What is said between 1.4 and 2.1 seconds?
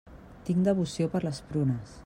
prunes.